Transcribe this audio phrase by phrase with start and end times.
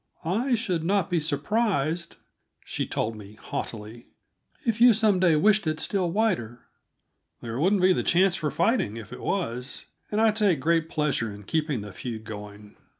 [0.25, 2.15] "I should not be surprised,"
[2.65, 4.07] she told me haughtily,
[4.65, 6.61] "if you some day wished it still wider."
[7.41, 11.31] "There wouldn't be the chance for fighting, if it was; and I take great pleasure
[11.31, 12.77] in keeping the feud going."